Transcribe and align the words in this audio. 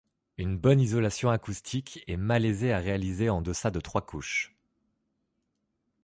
Une 0.39 0.57
bonne 0.57 0.79
isolation 0.81 1.29
acoustique 1.29 2.03
est 2.07 2.17
malaisée 2.17 2.73
à 2.73 2.79
réaliser 2.79 3.29
en 3.29 3.39
deçà 3.39 3.69
de 3.69 3.79
trois 3.79 4.03
couches. 4.03 4.51